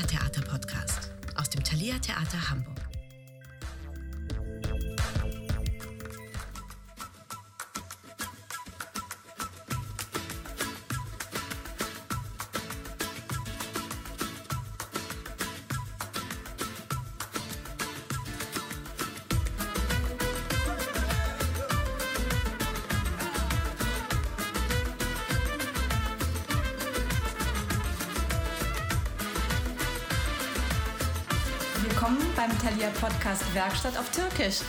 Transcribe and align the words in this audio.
Thalia 0.00 0.06
Theater 0.06 0.42
Podcast 0.42 1.10
aus 1.34 1.50
dem 1.50 1.62
Thalia 1.62 1.98
Theater 1.98 2.50
Hamburg. 2.50 2.79
Willkommen 32.00 32.32
beim 32.34 32.50
Thalia 32.58 32.88
Podcast 32.88 33.42
Werkstatt 33.52 33.98
auf 33.98 34.10
Türkisch. 34.10 34.60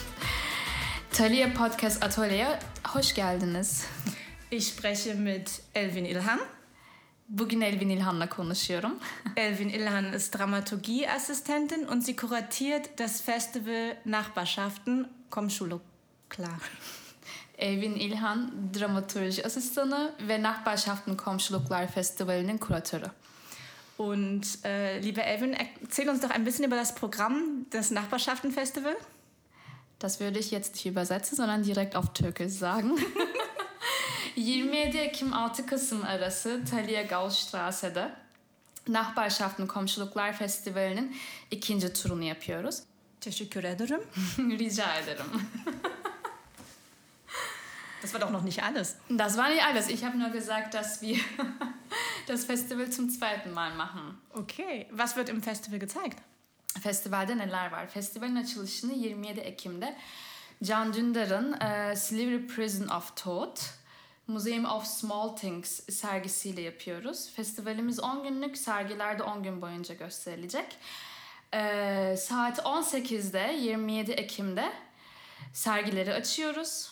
Thalia 1.18 1.48
Podcast 1.48 2.04
Atölya'ya 2.04 2.60
hoş 2.88 3.14
geldiniz. 3.14 3.86
Ich 4.50 4.68
spreche 4.68 5.14
mit 5.14 5.62
Elvin 5.74 6.06
Ilhan. 6.06 6.40
Bugün 7.30 7.62
Elvin 7.62 7.90
İlhan'la 7.90 8.30
konuşuyorum. 8.30 9.00
Elvin 9.36 9.70
Ilhan 9.70 10.14
ist 10.14 10.38
Dramaturgieassistentin 10.38 11.88
und 11.88 12.02
sie 12.02 12.16
kuratiert 12.16 13.00
das 13.00 13.22
Festival 13.22 13.98
Nachbarschaften. 14.06 15.10
Komm, 15.30 15.50
Schule, 15.50 15.76
klar. 16.30 16.62
Elvin 17.58 17.96
İlhan, 17.96 18.52
dramaturji 18.80 19.46
asistanı 19.46 20.14
ve 20.28 20.44
Nachbarschaften 20.44 21.18
Komşuluklar 21.18 21.92
Festivali'nin 21.92 22.58
kuratörü. 22.58 23.08
Und 24.02 24.66
äh, 24.66 24.98
liebe 24.98 25.22
Elvin, 25.22 25.56
erzähl 25.84 26.10
uns 26.10 26.22
doch 26.22 26.32
ein 26.32 26.44
bisschen 26.44 26.66
über 26.66 26.76
das 26.76 26.96
Programm 26.96 27.70
des 27.72 27.92
Nachbarschaftenfestival. 27.92 28.96
Das 30.00 30.20
würde 30.20 30.40
ich 30.40 30.50
jetzt 30.50 30.74
nicht 30.74 30.88
übersetzen, 30.88 31.36
sondern 31.38 31.62
direkt 31.62 31.96
auf 31.96 32.12
Türkisch 32.12 32.54
sagen. 32.54 32.98
27 34.36 35.02
Ekim 35.02 35.34
6 35.56 35.66
Kasım 35.68 36.04
arası 36.04 36.62
Thalia 36.72 37.04
Gaußstrasse'de 37.04 38.12
Nachbarschaften 38.88 39.68
Komşuluklar 39.68 40.34
Festivali'nin 40.34 41.16
ikinci 41.52 41.94
turunu 41.94 42.24
yapıyoruz. 42.24 42.84
Teşekkür 43.20 43.64
ederim. 43.64 44.02
Rica 44.38 44.96
ederim. 44.96 45.26
Das 48.02 48.14
war 48.14 48.22
doch 48.22 48.32
noch 48.32 48.44
nicht 48.44 48.64
alles. 48.64 48.96
Das 49.10 49.38
war 49.38 49.50
nicht 49.50 49.64
alles. 49.64 49.90
Ich 49.90 50.04
habe 50.04 50.18
nur 50.18 50.30
gesagt, 50.30 50.74
dass 50.74 51.02
wir 51.04 51.20
das 52.32 52.46
Festival 52.46 52.90
zum 52.90 53.10
zweiten 53.10 53.52
Mal 53.52 53.76
machen. 53.76 54.18
Okay, 54.34 54.88
was 54.92 55.16
wird 55.16 55.30
im 55.30 55.42
Festival 55.42 55.80
gezeigt? 55.80 56.18
Festivalde 56.82 57.36
neler 57.36 57.72
var? 57.72 57.88
Festivalin 57.88 58.36
açılışını 58.36 58.94
27 58.94 59.40
Ekim'de 59.40 59.98
Can 60.64 60.94
Dündar'ın 60.94 61.54
e, 61.62 61.96
Silivri 61.96 62.48
Prison 62.48 62.88
of 62.88 63.16
Thought 63.16 63.74
Museum 64.28 64.66
of 64.66 64.86
Small 64.86 65.36
Things 65.36 65.80
sergisiyle 65.90 66.62
yapıyoruz. 66.62 67.30
Festivalimiz 67.36 68.00
10 68.00 68.24
günlük, 68.24 68.58
sergilerde 68.58 69.24
10 69.24 69.44
gün 69.44 69.62
boyunca 69.62 69.96
gösterilecek. 69.96 70.78
E, 71.54 72.16
saat 72.18 72.60
18'de 72.60 73.56
27 73.60 74.12
Ekim'de 74.12 74.72
sergileri 75.54 76.14
açıyoruz. 76.14 76.92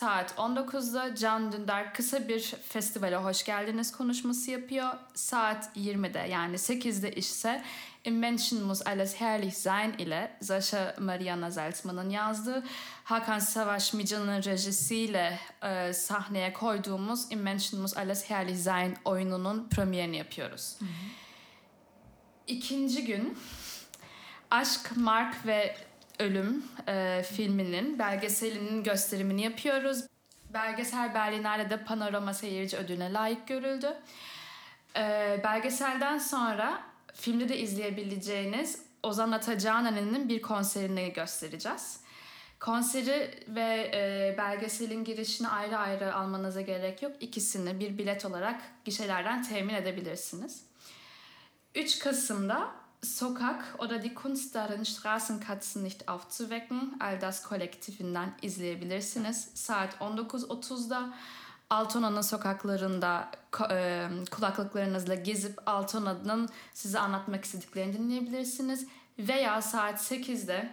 Saat 0.00 0.30
19'da 0.36 1.14
Can 1.14 1.52
Dündar 1.52 1.94
kısa 1.94 2.28
bir 2.28 2.40
festivale 2.68 3.16
hoş 3.16 3.44
geldiniz 3.44 3.92
konuşması 3.92 4.50
yapıyor. 4.50 4.92
Saat 5.14 5.76
20'de 5.76 6.18
yani 6.18 6.56
8'de 6.56 7.12
ise 7.12 7.62
Invention 8.04 8.62
muss 8.62 8.86
alles 8.86 9.20
herrlich 9.20 9.54
sein 9.54 9.92
ile 9.92 10.36
Sasha 10.40 10.96
Mariana 10.98 11.50
Zeltman'ın 11.50 12.10
yazdığı 12.10 12.64
Hakan 13.04 13.38
Savaş 13.38 13.92
Mican'ın 13.92 14.42
rejisiyle 14.42 15.38
e, 15.62 15.92
sahneye 15.92 16.52
koyduğumuz 16.52 17.32
Invention 17.32 17.80
muss 17.80 17.96
alles 17.96 18.30
herrlich 18.30 18.58
sein 18.58 18.96
oyununun 19.04 19.68
premierini 19.68 20.16
yapıyoruz. 20.16 20.76
İkinci 22.46 23.04
gün 23.04 23.38
Aşk, 24.50 24.96
Mark 24.96 25.46
ve 25.46 25.76
Ölüm 26.20 26.64
e, 26.88 27.22
filminin 27.22 27.98
belgeselinin 27.98 28.84
gösterimini 28.84 29.42
yapıyoruz. 29.42 30.04
Belgesel 30.54 31.14
Berlinale'de 31.14 31.84
Panorama 31.84 32.34
Seyirci 32.34 32.76
Ödülüne 32.76 33.12
layık 33.12 33.48
görüldü. 33.48 33.94
E, 34.96 35.40
belgeselden 35.44 36.18
sonra 36.18 36.82
filmde 37.14 37.48
de 37.48 37.58
izleyebileceğiniz 37.58 38.82
Ozan 39.02 39.32
Atacane'nin 39.32 40.28
bir 40.28 40.42
konserini 40.42 41.12
göstereceğiz. 41.12 42.00
Konseri 42.60 43.44
ve 43.48 43.90
e, 43.94 44.34
belgeselin 44.38 45.04
girişini 45.04 45.48
ayrı 45.48 45.78
ayrı 45.78 46.14
almanıza 46.14 46.60
gerek 46.60 47.02
yok. 47.02 47.12
İkisini 47.20 47.80
bir 47.80 47.98
bilet 47.98 48.24
olarak 48.24 48.62
gişelerden 48.84 49.42
temin 49.42 49.74
edebilirsiniz. 49.74 50.62
3 51.74 51.98
Kasım'da 51.98 52.79
Sokak 53.02 53.64
oder 53.78 53.98
die 53.98 54.14
Kunst 54.14 54.54
darin, 54.54 54.84
Straßenkatzen 54.84 55.82
nicht 55.82 56.08
aufzuwecken, 56.08 56.96
all 56.98 57.18
das 57.18 57.42
kolektifinden 57.42 58.34
izleyebilirsiniz. 58.42 59.50
Saat 59.54 59.94
19.30'da 59.94 61.14
Altona'nın 61.70 62.20
sokaklarında 62.20 63.30
e, 63.70 64.08
kulaklıklarınızla 64.30 65.14
gezip 65.14 65.58
Altona'nın 65.66 66.48
size 66.74 66.98
anlatmak 66.98 67.44
istediklerini 67.44 67.92
dinleyebilirsiniz. 67.92 68.86
Veya 69.18 69.62
saat 69.62 69.98
8'de 69.98 70.70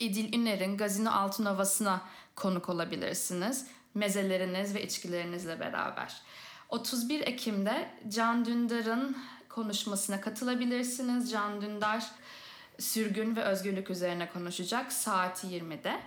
İdil 0.00 0.38
Üner'in 0.38 0.76
Gazino 0.76 1.10
Altınova'sına 1.10 2.00
konuk 2.36 2.68
olabilirsiniz. 2.68 3.66
Mezeleriniz 3.94 4.74
ve 4.74 4.82
içkilerinizle 4.82 5.60
beraber. 5.60 6.22
31 6.68 7.20
Ekim'de 7.20 7.90
Can 8.08 8.44
Dündar'ın 8.44 9.16
konuşmasına 9.62 10.20
katılabilirsiniz. 10.20 11.30
Can 11.30 11.60
Dündar 11.60 12.04
sürgün 12.78 13.36
ve 13.36 13.42
özgürlük 13.42 13.90
üzerine 13.90 14.28
konuşacak 14.30 14.92
saat 14.92 15.44
20'de. 15.44 16.00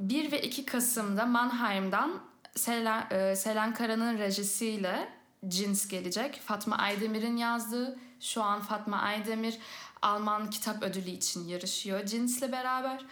1 0.00 0.32
ve 0.32 0.42
2 0.42 0.66
Kasım'da 0.66 1.26
Mannheim'dan 1.26 2.20
Selen, 2.54 3.06
e, 3.10 3.36
Selen 3.36 3.74
Kara'nın 3.74 4.18
rejisiyle 4.18 5.08
Cins 5.48 5.88
gelecek. 5.88 6.40
Fatma 6.44 6.76
Aydemir'in 6.76 7.36
yazdığı, 7.36 7.98
şu 8.20 8.42
an 8.42 8.60
Fatma 8.60 8.98
Aydemir 8.98 9.58
Alman 10.02 10.50
Kitap 10.50 10.82
Ödülü 10.82 11.10
için 11.10 11.48
yarışıyor 11.48 12.06
Cins'le 12.06 12.52
beraber. 12.52 13.04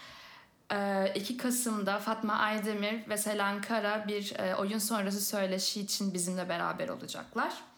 2 1.14 1.36
Kasım'da 1.36 1.98
Fatma 1.98 2.34
Aydemir 2.34 3.08
ve 3.08 3.16
Selen 3.16 3.60
Kara 3.60 4.08
bir 4.08 4.34
e, 4.38 4.54
oyun 4.54 4.78
sonrası 4.78 5.20
söyleşi 5.20 5.80
için 5.80 6.14
bizimle 6.14 6.48
beraber 6.48 6.88
olacaklar. 6.88 7.69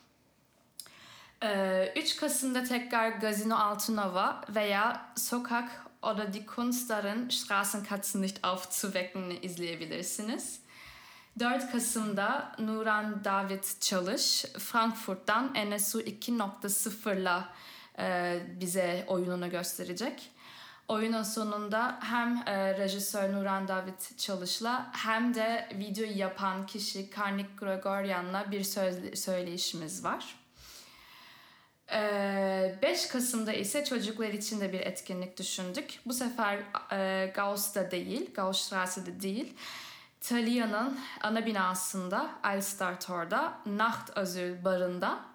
3 1.42 2.16
Kasım'da 2.16 2.64
tekrar 2.64 3.08
Gazino 3.08 3.56
Altınova 3.56 4.40
veya 4.48 5.06
Sokak 5.16 5.68
oder 6.02 6.32
die 6.32 6.46
Kunst 6.46 6.90
darin 6.90 7.30
Straßenkatzen 7.30 8.20
nicht 8.20 8.44
aufzuwecken'i 8.44 9.34
izleyebilirsiniz. 9.34 10.60
4 11.36 11.72
Kasım'da 11.72 12.52
Nuran 12.58 13.24
David 13.24 13.64
Çalış 13.80 14.44
Frankfurt'tan 14.58 15.54
NSU 15.70 16.00
2.0'la 16.00 17.48
e, 17.98 18.40
bize 18.60 19.04
oyununu 19.08 19.50
gösterecek. 19.50 20.30
Oyunun 20.88 21.22
sonunda 21.22 21.98
hem 22.00 22.42
e, 22.46 22.78
rejisör 22.78 23.32
Nuran 23.32 23.68
David 23.68 24.18
Çalış'la 24.18 24.90
hem 24.92 25.34
de 25.34 25.68
videoyu 25.74 26.18
yapan 26.18 26.66
kişi 26.66 27.10
Karnik 27.10 27.58
Gregoryan'la 27.58 28.50
bir 28.50 28.64
söz, 28.64 29.18
söyleyişimiz 29.18 30.04
var. 30.04 30.41
5 32.82 33.06
Kasım'da 33.06 33.52
ise 33.52 33.84
çocuklar 33.84 34.28
için 34.28 34.60
de 34.60 34.72
bir 34.72 34.80
etkinlik 34.80 35.38
düşündük. 35.38 36.00
Bu 36.06 36.12
sefer 36.12 36.58
e, 36.92 37.26
Gauss'ta 37.34 37.90
değil, 37.90 38.34
Gaussstrasse'de 38.34 39.20
değil. 39.20 39.54
Talia'nın 40.20 40.98
ana 41.20 41.46
binasında 41.46 42.30
Alstartor'da 42.42 43.58
Nacht 43.66 44.18
Azul 44.18 44.64
barında 44.64 45.32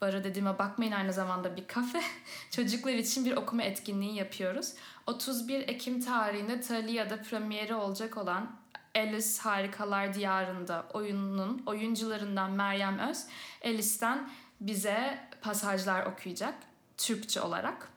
Barı 0.00 0.24
dediğime 0.24 0.58
bakmayın 0.58 0.92
aynı 0.92 1.12
zamanda 1.12 1.56
bir 1.56 1.66
kafe. 1.66 2.00
Çocuklar 2.50 2.92
için 2.92 3.24
bir 3.24 3.36
okuma 3.36 3.62
etkinliği 3.62 4.14
yapıyoruz. 4.14 4.72
31 5.06 5.68
Ekim 5.68 6.00
tarihinde 6.00 6.60
Talia'da 6.60 7.22
premieri 7.22 7.74
olacak 7.74 8.16
olan 8.16 8.56
Alice 8.94 9.40
Harikalar 9.40 10.14
Diyarında 10.14 10.86
oyununun 10.92 11.62
oyuncularından 11.66 12.50
Meryem 12.50 12.98
Öz, 12.98 13.26
Alice'ten 13.64 14.30
bize 14.60 15.18
pasajlar 15.44 16.06
okuyacak 16.06 16.54
Türkçe 16.96 17.40
olarak. 17.40 17.88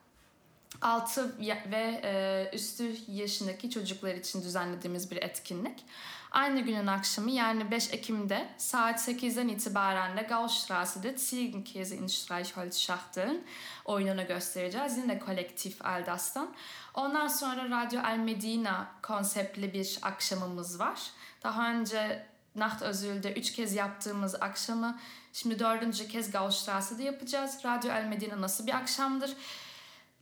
6 0.82 1.36
ve 1.72 2.02
e, 2.04 2.50
üstü 2.54 2.96
yaşındaki 3.08 3.70
çocuklar 3.70 4.16
için 4.16 4.42
düzenlediğimiz 4.42 5.12
bir 5.12 5.18
etkinlik. 5.18 5.86
Aynı 6.32 6.62
günün 6.62 6.88
akşamı 6.88 7.32
yani 7.32 7.72
5 7.72 7.94
Ekim'de 7.94 8.50
saat 8.58 9.08
8'den 9.08 9.48
itibaren 9.48 10.18
de 10.18 10.22
Gaustrasse'de 10.22 11.18
Ziegenkäse 11.18 11.96
in 11.96 12.08
Streichholzschachteln 12.08 13.44
oyununu 13.86 14.28
göstereceğiz. 14.28 14.98
Yine 14.98 15.20
kolektif 15.20 15.86
Aldas'tan. 15.86 16.54
Ondan 16.94 17.28
sonra 17.28 17.70
Radyo 17.70 18.02
El 18.02 18.18
Medina 18.18 18.88
konseptli 19.02 19.74
bir 19.74 20.00
akşamımız 20.02 20.80
var. 20.80 21.02
Daha 21.44 21.72
önce 21.72 22.28
Nacht 22.58 22.82
Özül'de 22.82 23.34
üç 23.34 23.54
kez 23.54 23.74
yaptığımız 23.74 24.36
akşamı 24.36 25.00
şimdi 25.34 25.60
dördüncü 25.60 26.08
kez 26.08 26.32
Gaustrasse'de 26.32 27.04
yapacağız. 27.04 27.60
Radyo 27.66 27.92
El 27.92 28.06
Medina 28.06 28.42
nasıl 28.42 28.68
bir 28.68 28.76
akşamdır? 28.76 29.34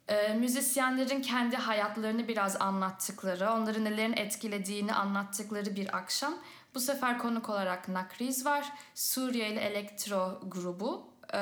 e, 0.07 0.33
müzisyenlerin 0.33 1.21
kendi 1.21 1.55
hayatlarını 1.55 2.27
biraz 2.27 2.61
anlattıkları, 2.61 3.51
onları 3.51 3.85
nelerin 3.85 4.17
etkilediğini 4.17 4.93
anlattıkları 4.93 5.75
bir 5.75 5.97
akşam. 5.97 6.33
Bu 6.75 6.79
sefer 6.79 7.17
konuk 7.19 7.49
olarak 7.49 7.87
Nakriz 7.87 8.45
var, 8.45 8.65
Suriyeli 8.95 9.59
elektro 9.59 10.41
grubu. 10.43 11.07
E, 11.33 11.39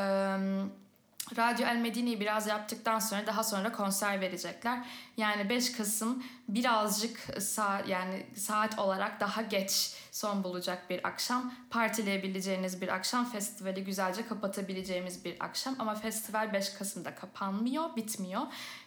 Radyo 1.38 1.68
El 1.68 1.78
Medine'yi 1.78 2.20
biraz 2.20 2.48
yaptıktan 2.48 3.00
sonra 3.00 3.28
daha 3.28 3.44
sonra 3.44 3.72
konser 3.72 4.22
verecekler. 4.22 4.86
Yani 5.18 5.50
5 5.50 5.72
Kasım 5.72 6.24
birazcık 6.48 7.20
saat 7.40 7.88
yani 7.88 8.26
saat 8.36 8.80
olarak 8.80 9.20
daha 9.20 9.42
geç 9.42 9.96
son 10.14 10.44
bulacak 10.44 10.90
bir 10.90 11.08
akşam. 11.08 11.54
Partileyebileceğiniz 11.70 12.82
bir 12.82 12.88
akşam. 12.88 13.32
Festivali 13.32 13.84
güzelce 13.84 14.28
kapatabileceğimiz 14.28 15.26
bir 15.26 15.36
akşam. 15.46 15.76
Ama 15.80 15.96
festival 15.96 16.54
5 16.54 16.70
Kasım'da 16.70 17.16
kapanmıyor, 17.16 17.96
bitmiyor. 17.96 18.42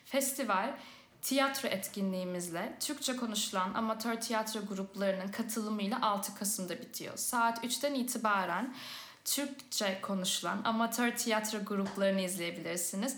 Festival 0.05 0.77
tiyatro 1.23 1.69
etkinliğimizle 1.69 2.77
Türkçe 2.81 3.17
konuşulan 3.17 3.75
amatör 3.75 4.21
tiyatro 4.21 4.61
gruplarının 4.61 5.29
katılımıyla 5.29 5.99
6 6.03 6.35
Kasım'da 6.35 6.79
bitiyor. 6.79 7.17
Saat 7.17 7.65
3'ten 7.65 7.95
itibaren 7.95 8.75
Türkçe 9.25 10.01
konuşulan 10.03 10.61
amatör 10.65 11.17
tiyatro 11.17 11.59
gruplarını 11.65 12.21
izleyebilirsiniz. 12.21 13.17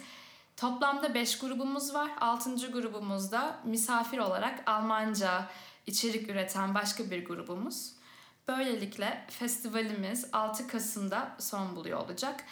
Toplamda 0.56 1.14
5 1.14 1.38
grubumuz 1.38 1.94
var. 1.94 2.10
6. 2.20 2.72
grubumuzda 2.72 3.60
misafir 3.64 4.18
olarak 4.18 4.62
Almanca 4.66 5.48
içerik 5.88 6.30
üreten 6.30 6.74
başka 6.74 7.10
bir 7.10 7.24
grubumuz. 7.24 7.92
Böylelikle 8.48 9.26
festivalimiz 9.30 10.26
6 10.32 10.68
Kasım'da 10.68 11.36
son 11.38 11.76
buluyor 11.76 11.98
olacak. 11.98 12.44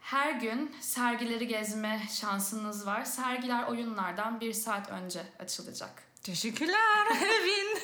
Her 0.00 0.32
gün 0.32 0.76
sergileri 0.80 1.48
gezme 1.48 2.02
şansınız 2.20 2.86
var. 2.86 3.04
Sergiler 3.04 3.62
oyunlardan 3.62 4.40
bir 4.40 4.52
saat 4.52 4.90
önce 4.90 5.22
açılacak. 5.38 6.02
Teşekkürler, 6.22 7.06
Elvin. 7.22 7.78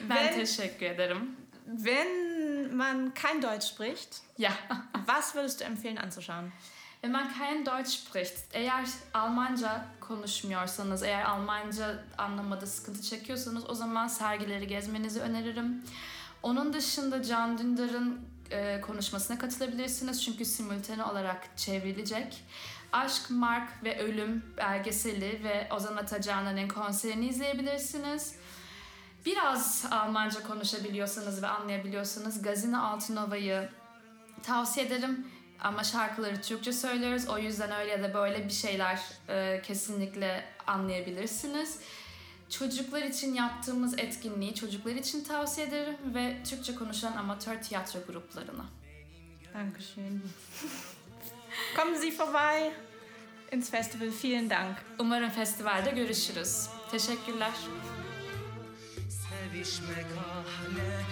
ben 0.00 0.16
wenn, 0.16 0.34
teşekkür 0.34 0.86
ederim. 0.86 1.36
Wenn 1.66 2.74
man 2.76 3.14
kein 3.14 3.42
Deutsch 3.42 3.66
spricht, 3.66 4.20
ja. 4.38 4.52
was 5.06 5.34
würdest 5.34 5.60
du 5.60 5.64
empfehlen 5.64 5.96
anzuschauen? 5.96 6.52
Wenn 7.06 7.12
man 7.12 7.32
kein 7.32 7.66
Deutsch 7.66 7.90
spricht, 7.90 8.34
eğer 8.52 8.84
Almanca 9.14 9.86
konuşmuyorsanız, 10.00 11.02
eğer 11.02 11.24
Almanca 11.24 12.04
anlamada 12.18 12.66
sıkıntı 12.66 13.02
çekiyorsanız 13.02 13.70
o 13.70 13.74
zaman 13.74 14.08
sergileri 14.08 14.66
gezmenizi 14.66 15.20
öneririm. 15.20 15.84
Onun 16.42 16.72
dışında 16.72 17.22
Can 17.22 17.58
Dündar'ın 17.58 18.20
e, 18.50 18.80
konuşmasına 18.80 19.38
katılabilirsiniz 19.38 20.24
çünkü 20.24 20.44
simultane 20.44 21.04
olarak 21.04 21.48
çevrilecek. 21.56 22.44
Aşk, 22.92 23.30
Mark 23.30 23.84
ve 23.84 23.98
Ölüm 23.98 24.44
belgeseli 24.56 25.44
ve 25.44 25.68
Ozan 25.74 25.96
Atacan'ın 25.96 26.68
konserini 26.68 27.28
izleyebilirsiniz. 27.28 28.34
Biraz 29.26 29.86
Almanca 29.90 30.42
konuşabiliyorsanız 30.42 31.42
ve 31.42 31.46
anlayabiliyorsanız 31.46 32.42
Gazine 32.42 32.78
Altınova'yı 32.78 33.68
tavsiye 34.42 34.86
ederim. 34.86 35.26
Ama 35.60 35.84
şarkıları 35.84 36.42
Türkçe 36.42 36.72
söylüyoruz. 36.72 37.28
O 37.28 37.38
yüzden 37.38 37.72
öyle 37.72 37.90
ya 37.90 38.02
da 38.02 38.14
böyle 38.14 38.44
bir 38.44 38.52
şeyler 38.52 39.00
e, 39.28 39.62
kesinlikle 39.62 40.44
anlayabilirsiniz. 40.66 41.78
Çocuklar 42.50 43.02
için 43.02 43.34
yaptığımız 43.34 43.98
etkinliği 43.98 44.54
çocuklar 44.54 44.94
için 44.94 45.24
tavsiye 45.24 45.66
ederim 45.66 45.96
ve 46.14 46.36
Türkçe 46.44 46.74
konuşan 46.74 47.12
amatör 47.12 47.62
tiyatro 47.62 48.00
gruplarına. 48.06 48.64
Dankeschön. 49.54 50.22
Kommen 51.76 52.00
Sie 52.00 52.18
vorbei 52.18 52.72
ins 53.52 53.70
Festival. 53.70 54.10
Vielen 54.24 54.50
Dank. 54.50 54.76
Umarım 54.98 55.30
festivalde 55.30 55.90
görüşürüz. 55.90 56.68
Teşekkürler. 56.90 57.52
Sevişmek 59.08 60.06
ah 60.18 60.68
ne 60.76 61.04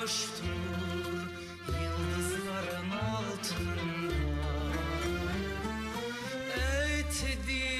hoştur 0.00 0.72
yıldızların 2.62 2.90
altında. 2.90 3.82
Ettiğim 6.98 7.71